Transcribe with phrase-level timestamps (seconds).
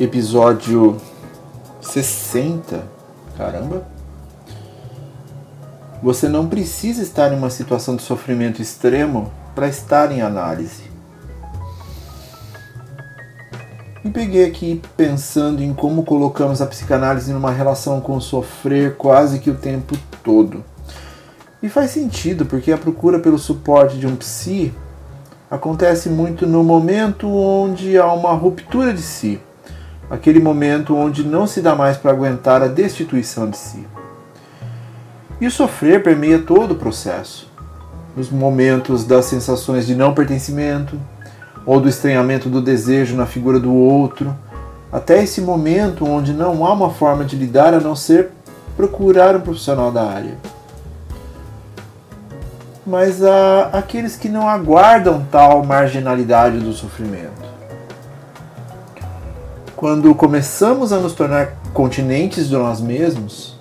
[0.00, 0.96] Episódio
[1.80, 2.84] 60.
[3.38, 3.86] Caramba!
[6.02, 10.90] Você não precisa estar em uma situação de sofrimento extremo para estar em análise.
[14.02, 19.48] Me peguei aqui pensando em como colocamos a psicanálise numa relação com sofrer quase que
[19.48, 20.64] o tempo todo.
[21.62, 24.74] E faz sentido, porque a procura pelo suporte de um psi
[25.48, 29.40] acontece muito no momento onde há uma ruptura de si,
[30.14, 33.84] aquele momento onde não se dá mais para aguentar a destituição de si.
[35.40, 37.50] E o sofrer permeia todo o processo.
[38.16, 40.96] Nos momentos das sensações de não pertencimento,
[41.66, 44.34] ou do estranhamento do desejo na figura do outro,
[44.92, 48.30] até esse momento onde não há uma forma de lidar a não ser
[48.76, 50.38] procurar um profissional da área.
[52.86, 57.53] Mas há aqueles que não aguardam tal marginalidade do sofrimento.
[59.84, 63.60] Quando começamos a nos tornar continentes de nós mesmos,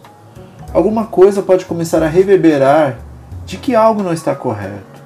[0.73, 2.97] alguma coisa pode começar a reverberar
[3.45, 5.03] de que algo não está correto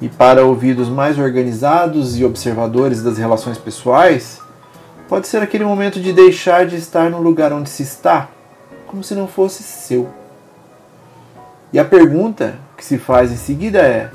[0.00, 4.40] e para ouvidos mais organizados e observadores das relações pessoais,
[5.08, 8.28] pode ser aquele momento de deixar de estar no lugar onde se está,
[8.86, 10.08] como se não fosse seu.
[11.72, 14.08] E a pergunta que se faz em seguida é: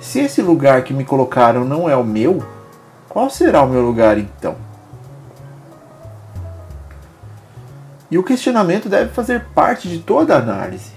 [0.00, 2.42] se esse lugar que me colocaram não é o meu,
[3.08, 4.65] qual será o meu lugar então?
[8.10, 10.92] E o questionamento deve fazer parte de toda a análise.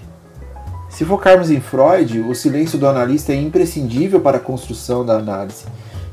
[0.88, 5.64] Se focarmos em Freud, o silêncio do analista é imprescindível para a construção da análise,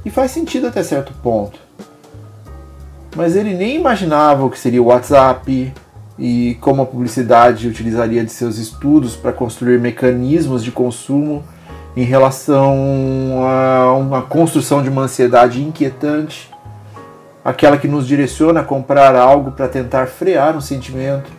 [0.05, 1.59] e faz sentido até certo ponto.
[3.15, 5.73] Mas ele nem imaginava o que seria o WhatsApp
[6.17, 11.43] e como a publicidade utilizaria de seus estudos para construir mecanismos de consumo
[11.95, 16.49] em relação a uma construção de uma ansiedade inquietante,
[17.47, 21.31] aquela que nos direciona a comprar algo para tentar frear um sentimento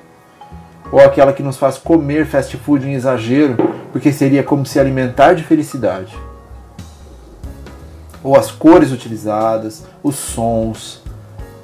[0.91, 3.58] ou aquela que nos faz comer fast food em exagero,
[3.92, 6.16] porque seria como se alimentar de felicidade.
[8.24, 11.02] Ou as cores utilizadas, os sons,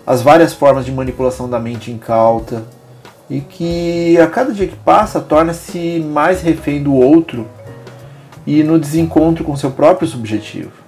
[0.07, 2.65] as várias formas de manipulação da mente incauta,
[3.31, 7.49] e que a cada dia que passa torna-se mais refém do outro
[8.47, 10.84] e no desencontro com seu próprio subjetivo.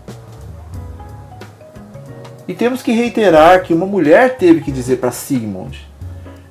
[2.48, 5.86] E temos que reiterar que uma mulher teve que dizer para Sigmund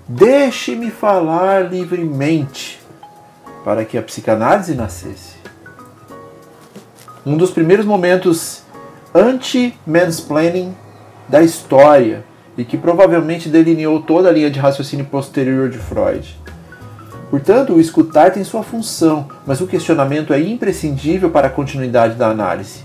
[0.07, 2.79] Deixe-me falar livremente
[3.63, 5.35] para que a psicanálise nascesse.
[7.25, 8.61] Um dos primeiros momentos
[9.15, 10.75] anti-mansplaining
[11.27, 12.23] da história
[12.55, 16.39] e que provavelmente delineou toda a linha de raciocínio posterior de Freud.
[17.31, 22.27] Portanto, o escutar tem sua função, mas o questionamento é imprescindível para a continuidade da
[22.27, 22.81] análise.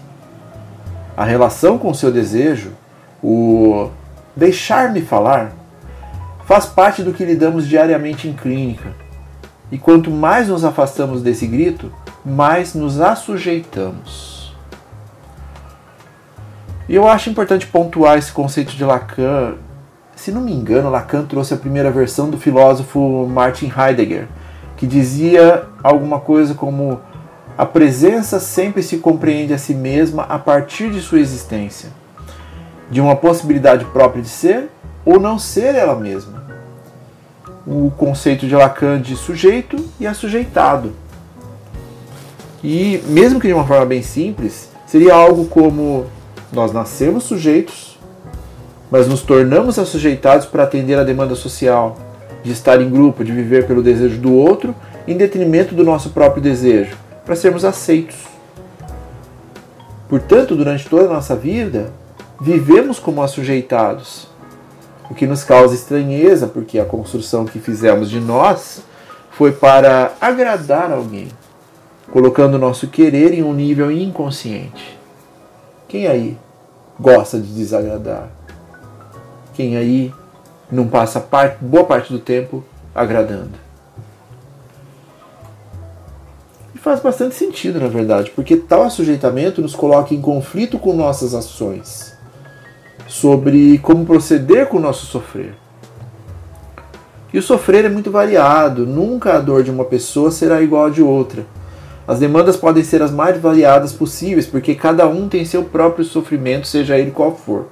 [1.14, 2.72] A relação com o seu desejo,
[3.22, 3.90] o
[4.34, 5.52] deixar-me falar,
[6.46, 8.94] faz parte do que lidamos diariamente em clínica.
[9.70, 11.92] E quanto mais nos afastamos desse grito,
[12.24, 14.54] mais nos assujeitamos.
[16.88, 19.54] E eu acho importante pontuar esse conceito de Lacan.
[20.16, 24.26] Se não me engano, Lacan trouxe a primeira versão do filósofo Martin Heidegger,
[24.76, 27.00] que dizia alguma coisa como:
[27.56, 31.90] a presença sempre se compreende a si mesma a partir de sua existência,
[32.90, 34.68] de uma possibilidade própria de ser
[35.04, 36.40] ou não ser ela mesma
[37.66, 40.92] o conceito de Lacan de sujeito e assujeitado.
[42.62, 46.06] E, mesmo que de uma forma bem simples, seria algo como:
[46.52, 47.98] nós nascemos sujeitos,
[48.90, 51.96] mas nos tornamos assujeitados para atender à demanda social,
[52.42, 54.74] de estar em grupo, de viver pelo desejo do outro,
[55.06, 58.16] em detrimento do nosso próprio desejo, para sermos aceitos.
[60.08, 61.92] Portanto, durante toda a nossa vida,
[62.40, 64.26] vivemos como assujeitados,
[65.10, 68.82] o que nos causa estranheza, porque a construção que fizemos de nós
[69.32, 71.28] foi para agradar alguém,
[72.10, 74.98] colocando o nosso querer em um nível inconsciente.
[75.86, 76.38] Quem aí
[76.98, 78.30] gosta de desagradar?
[79.54, 80.14] Quem aí
[80.70, 82.64] não passa parte, boa parte do tempo
[82.94, 83.58] agradando?
[86.74, 91.34] E faz bastante sentido, na verdade, porque tal assujeitamento nos coloca em conflito com nossas
[91.34, 92.09] ações
[93.10, 95.52] sobre como proceder com o nosso sofrer.
[97.32, 100.90] E o sofrer é muito variado, nunca a dor de uma pessoa será igual a
[100.90, 101.44] de outra.
[102.06, 106.68] As demandas podem ser as mais variadas possíveis, porque cada um tem seu próprio sofrimento,
[106.68, 107.66] seja ele qual for.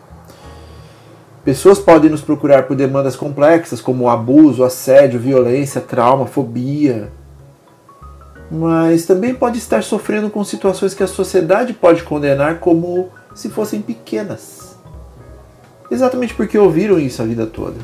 [1.44, 7.12] Pessoas podem nos procurar por demandas complexas, como abuso, assédio, violência, trauma, fobia.
[8.50, 13.80] Mas também pode estar sofrendo com situações que a sociedade pode condenar como se fossem
[13.80, 14.67] pequenas.
[15.90, 17.76] Exatamente porque ouviram isso a vida toda.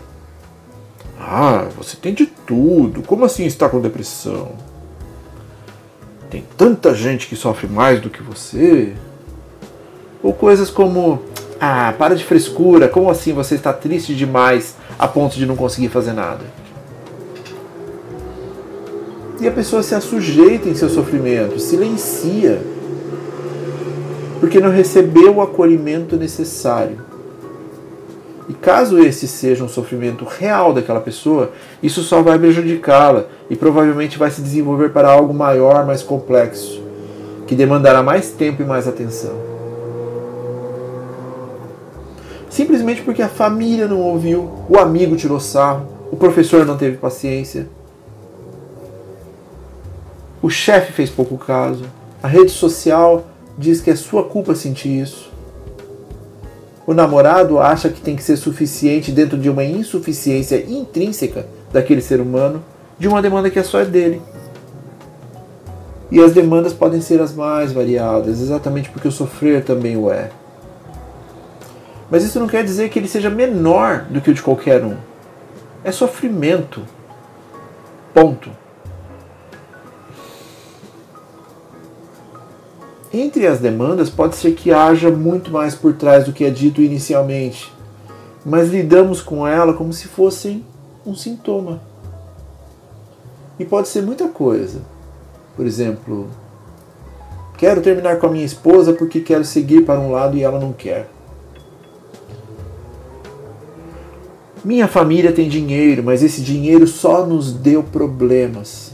[1.19, 3.03] Ah, você tem de tudo.
[3.03, 4.53] Como assim está com depressão?
[6.31, 8.93] Tem tanta gente que sofre mais do que você.
[10.23, 11.23] Ou coisas como:
[11.61, 12.89] Ah, para de frescura.
[12.89, 16.45] Como assim você está triste demais a ponto de não conseguir fazer nada?
[19.41, 22.62] E a pessoa se assujeita em seu sofrimento, silencia,
[24.41, 27.04] porque não recebeu o acolhimento necessário.
[28.49, 31.52] E caso esse seja um sofrimento real daquela pessoa,
[31.82, 36.82] isso só vai prejudicá-la e provavelmente vai se desenvolver para algo maior, mais complexo,
[37.46, 39.32] que demandará mais tempo e mais atenção.
[42.50, 47.67] Simplesmente porque a família não ouviu, o amigo tirou sarro, o professor não teve paciência,
[50.41, 51.85] o chefe fez pouco caso,
[52.23, 53.25] a rede social
[53.56, 55.33] diz que é sua culpa sentir isso.
[56.86, 62.20] O namorado acha que tem que ser suficiente dentro de uma insuficiência intrínseca daquele ser
[62.20, 62.62] humano,
[62.98, 64.20] de uma demanda que é só dele.
[66.10, 70.31] E as demandas podem ser as mais variadas, exatamente porque o sofrer também o é.
[72.10, 74.96] Mas isso não quer dizer que ele seja menor do que o de qualquer um.
[75.82, 76.82] É sofrimento.
[78.12, 78.50] Ponto.
[83.16, 86.82] Entre as demandas, pode ser que haja muito mais por trás do que é dito
[86.82, 87.72] inicialmente,
[88.44, 90.64] mas lidamos com ela como se fossem
[91.06, 91.81] um sintoma.
[93.56, 94.82] E pode ser muita coisa.
[95.55, 96.28] Por exemplo,
[97.56, 100.72] quero terminar com a minha esposa porque quero seguir para um lado e ela não
[100.72, 101.08] quer.
[104.64, 108.94] Minha família tem dinheiro, mas esse dinheiro só nos deu problemas.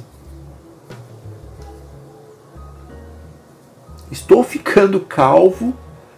[4.11, 5.73] Estou ficando calvo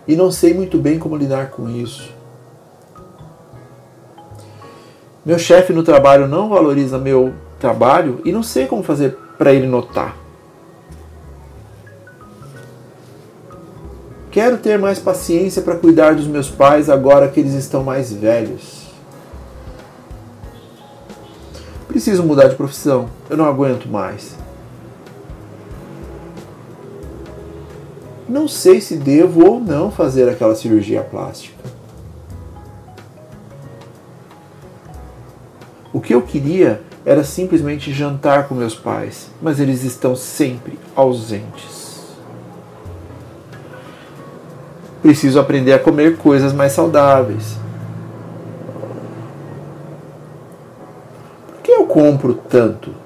[0.06, 2.12] e não sei muito bem como lidar com isso.
[5.24, 9.66] Meu chefe no trabalho não valoriza meu trabalho e não sei como fazer para ele
[9.66, 10.16] notar.
[14.32, 18.82] Quero ter mais paciência para cuidar dos meus pais agora que eles estão mais velhos.
[21.86, 24.34] Preciso mudar de profissão, eu não aguento mais.
[28.32, 31.62] Não sei se devo ou não fazer aquela cirurgia plástica.
[35.92, 42.00] O que eu queria era simplesmente jantar com meus pais, mas eles estão sempre ausentes.
[45.02, 47.58] Preciso aprender a comer coisas mais saudáveis.
[51.48, 53.01] Por que eu compro tanto?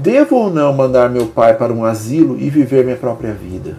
[0.00, 3.76] Devo ou não mandar meu pai para um asilo e viver minha própria vida?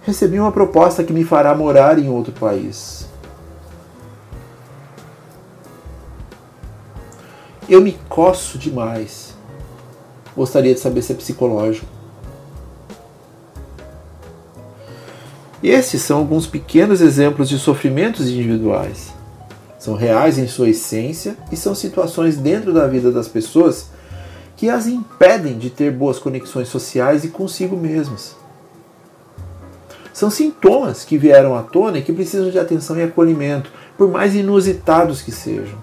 [0.00, 3.06] Recebi uma proposta que me fará morar em outro país.
[7.68, 9.36] Eu me coço demais.
[10.34, 11.86] Gostaria de saber se é psicológico.
[15.62, 19.19] Esses são alguns pequenos exemplos de sofrimentos individuais
[19.80, 23.86] são reais em sua essência e são situações dentro da vida das pessoas
[24.54, 28.36] que as impedem de ter boas conexões sociais e consigo mesmas.
[30.12, 34.34] São sintomas que vieram à tona e que precisam de atenção e acolhimento, por mais
[34.36, 35.78] inusitados que sejam.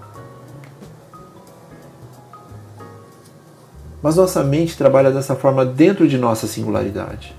[4.00, 7.37] Mas nossa mente trabalha dessa forma dentro de nossa singularidade.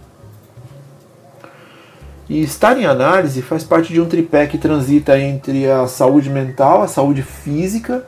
[2.30, 6.84] E estar em análise faz parte de um tripé que transita entre a saúde mental,
[6.84, 8.06] a saúde física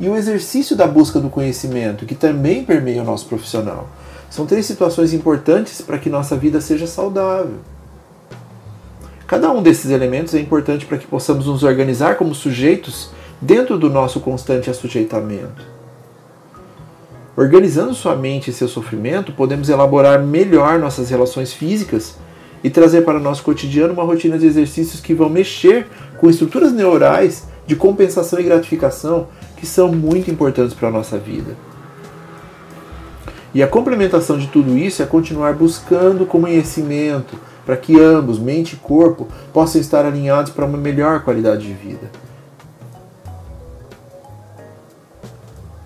[0.00, 3.86] e o exercício da busca do conhecimento, que também permeia o nosso profissional.
[4.30, 7.58] São três situações importantes para que nossa vida seja saudável.
[9.26, 13.10] Cada um desses elementos é importante para que possamos nos organizar como sujeitos
[13.40, 15.74] dentro do nosso constante assujeitamento.
[17.36, 22.16] Organizando sua mente e seu sofrimento, podemos elaborar melhor nossas relações físicas
[22.64, 26.72] e trazer para o nosso cotidiano uma rotina de exercícios que vão mexer com estruturas
[26.72, 29.28] neurais de compensação e gratificação
[29.58, 31.54] que são muito importantes para a nossa vida.
[33.54, 38.76] E a complementação de tudo isso é continuar buscando conhecimento para que ambos, mente e
[38.76, 42.10] corpo, possam estar alinhados para uma melhor qualidade de vida.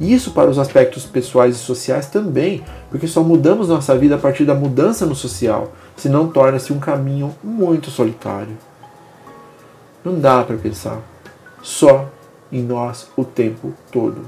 [0.00, 4.44] Isso para os aspectos pessoais e sociais também, porque só mudamos nossa vida a partir
[4.44, 8.56] da mudança no social, senão torna-se um caminho muito solitário.
[10.04, 11.00] Não dá para pensar
[11.62, 12.08] só
[12.52, 14.22] em nós o tempo todo.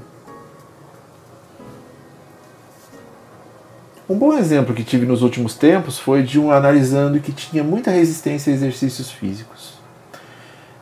[4.09, 7.91] Um bom exemplo que tive nos últimos tempos foi de um analisando que tinha muita
[7.91, 9.80] resistência a exercícios físicos.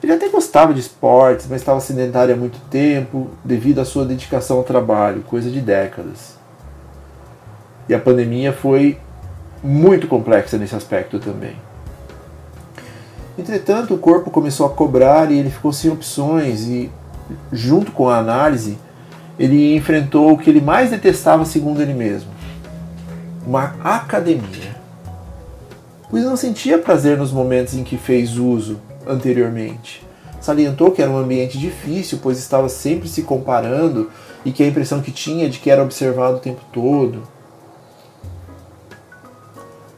[0.01, 4.57] Ele até gostava de esportes, mas estava sedentário há muito tempo devido à sua dedicação
[4.57, 6.37] ao trabalho, coisa de décadas.
[7.87, 8.97] E a pandemia foi
[9.61, 11.55] muito complexa nesse aspecto também.
[13.37, 16.91] Entretanto, o corpo começou a cobrar e ele ficou sem opções e
[17.51, 18.77] junto com a análise,
[19.37, 22.29] ele enfrentou o que ele mais detestava segundo ele mesmo,
[23.45, 24.75] uma academia.
[26.09, 28.79] Pois não sentia prazer nos momentos em que fez uso
[29.09, 30.07] anteriormente.
[30.39, 34.09] Salientou que era um ambiente difícil, pois estava sempre se comparando
[34.45, 37.23] e que a impressão que tinha de que era observado o tempo todo.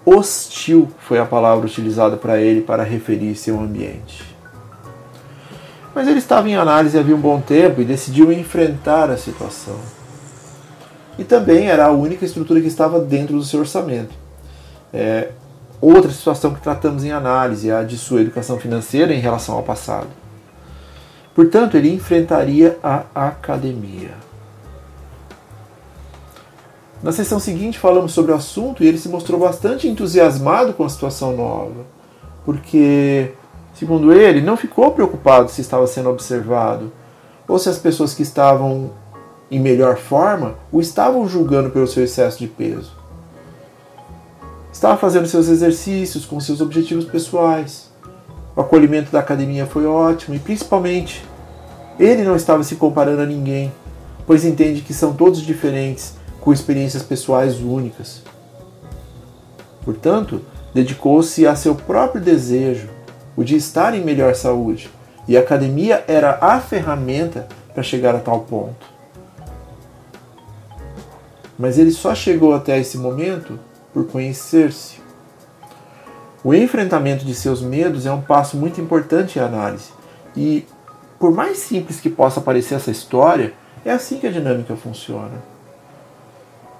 [0.03, 4.35] Hostil foi a palavra utilizada para ele para referir-se ao ambiente.
[5.93, 9.75] Mas ele estava em análise havia um bom tempo e decidiu enfrentar a situação.
[11.19, 14.13] E também era a única estrutura que estava dentro do seu orçamento.
[14.93, 15.29] É,
[15.81, 19.63] outra situação que tratamos em análise é a de sua educação financeira em relação ao
[19.63, 20.07] passado.
[21.33, 24.11] Portanto, ele enfrentaria a academia.
[27.01, 30.89] Na sessão seguinte, falamos sobre o assunto e ele se mostrou bastante entusiasmado com a
[30.89, 31.83] situação nova,
[32.45, 33.31] porque,
[33.73, 36.91] segundo ele, não ficou preocupado se estava sendo observado
[37.47, 38.91] ou se as pessoas que estavam
[39.49, 43.00] em melhor forma o estavam julgando pelo seu excesso de peso.
[44.71, 47.91] Estava fazendo seus exercícios com seus objetivos pessoais.
[48.55, 51.23] O acolhimento da academia foi ótimo e, principalmente,
[51.99, 53.71] ele não estava se comparando a ninguém,
[54.25, 58.23] pois entende que são todos diferentes, com experiências pessoais únicas.
[59.83, 60.41] Portanto,
[60.73, 62.89] dedicou-se a seu próprio desejo,
[63.35, 64.89] o de estar em melhor saúde,
[65.27, 68.89] e a academia era a ferramenta para chegar a tal ponto.
[71.57, 73.59] Mas ele só chegou até esse momento
[73.93, 75.01] por conhecer-se.
[76.43, 79.89] O enfrentamento de seus medos é um passo muito importante em análise.
[80.35, 80.65] E,
[81.19, 83.53] por mais simples que possa parecer essa história,
[83.85, 85.51] é assim que a dinâmica funciona.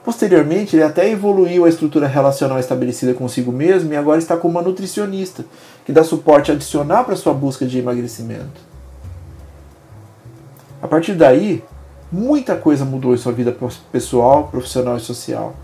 [0.04, 4.62] Posteriormente, ele até evoluiu a estrutura relacional estabelecida consigo mesmo e agora está com uma
[4.62, 5.46] nutricionista,
[5.86, 8.72] que dá suporte adicional para sua busca de emagrecimento.
[10.82, 11.64] A partir daí,
[12.12, 13.56] muita coisa mudou em sua vida
[13.92, 15.56] pessoal, profissional e social.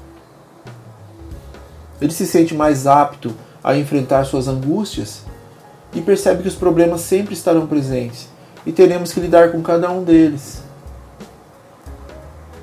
[2.01, 5.23] Ele se sente mais apto a enfrentar suas angústias
[5.93, 8.29] e percebe que os problemas sempre estarão presentes
[8.65, 10.61] e teremos que lidar com cada um deles.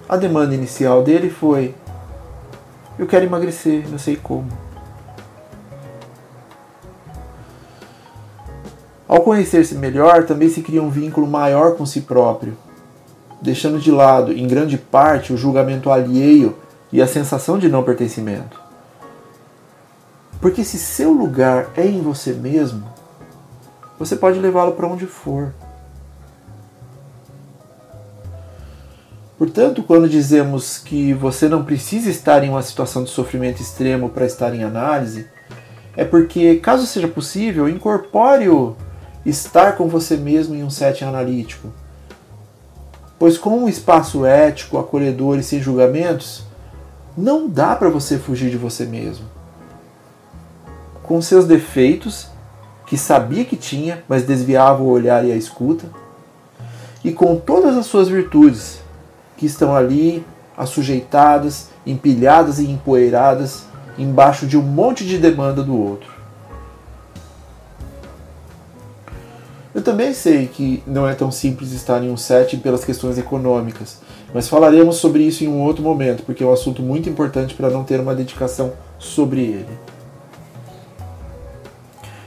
[0.09, 1.75] A demanda inicial dele foi:
[2.99, 4.49] Eu quero emagrecer, não sei como.
[9.09, 12.57] Ao conhecer-se melhor, também se cria um vínculo maior com si próprio,
[13.41, 16.57] deixando de lado, em grande parte, o julgamento alheio
[16.93, 18.64] e a sensação de não pertencimento.
[20.45, 22.87] Porque se seu lugar é em você mesmo,
[23.99, 25.55] você pode levá-lo para onde for.
[29.39, 34.27] Portanto, quando dizemos que você não precisa estar em uma situação de sofrimento extremo para
[34.27, 35.27] estar em análise,
[35.97, 38.77] é porque, caso seja possível, incorpore o
[39.25, 41.73] estar com você mesmo em um setting analítico.
[43.19, 46.45] Pois, com um espaço ético, acolhedor e sem julgamentos,
[47.17, 49.34] não dá para você fugir de você mesmo.
[51.05, 52.27] Com seus defeitos,
[52.87, 55.85] que sabia que tinha, mas desviava o olhar e a escuta,
[57.05, 58.81] e com todas as suas virtudes,
[59.37, 60.25] que estão ali
[60.57, 63.65] assujeitadas, empilhadas e empoeiradas
[63.99, 66.13] embaixo de um monte de demanda do outro.
[69.75, 73.99] Eu também sei que não é tão simples estar em um set pelas questões econômicas,
[74.33, 77.69] mas falaremos sobre isso em um outro momento, porque é um assunto muito importante para
[77.69, 79.94] não ter uma dedicação sobre ele.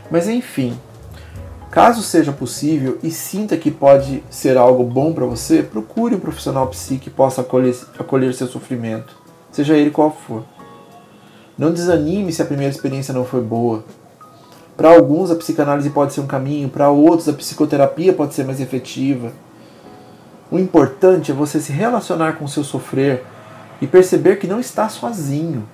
[0.10, 0.78] Mas enfim,
[1.70, 6.66] Caso seja possível e sinta que pode ser algo bom para você, procure um profissional
[6.68, 9.16] psi que possa acolher, acolher seu sofrimento,
[9.52, 10.44] seja ele qual for.
[11.58, 13.84] Não desanime se a primeira experiência não foi boa.
[14.78, 18.62] Para alguns, a psicanálise pode ser um caminho, para outros, a psicoterapia pode ser mais
[18.62, 19.34] efetiva.
[20.50, 23.26] O importante é você se relacionar com o seu sofrer
[23.82, 25.68] e perceber que não está sozinho,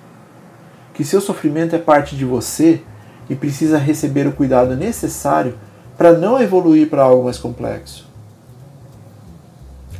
[0.92, 2.82] que seu sofrimento é parte de você
[3.28, 5.54] e precisa receber o cuidado necessário
[5.96, 8.06] para não evoluir para algo mais complexo.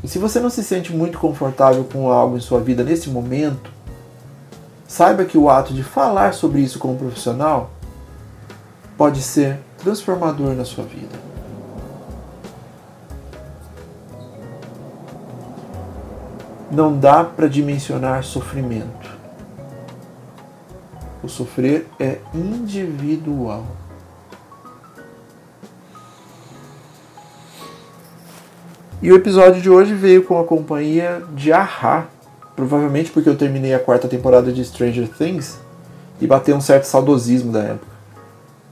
[0.03, 3.71] E se você não se sente muito confortável com algo em sua vida nesse momento,
[4.87, 7.71] saiba que o ato de falar sobre isso com um profissional
[8.99, 11.19] pode ser transformador na sua vida.
[16.71, 19.14] Não dá para dimensionar sofrimento.
[21.25, 23.65] O sofrer é individual.
[29.01, 32.09] E o episódio de hoje veio com a companhia de Ahá,
[32.55, 35.59] provavelmente porque eu terminei a quarta temporada de Stranger Things
[36.21, 37.95] e bateu um certo saudosismo da época.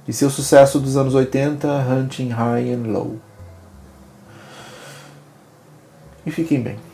[0.07, 3.17] E seu sucesso dos anos 80, Hunting High and Low.
[6.27, 6.92] E fiquem bem.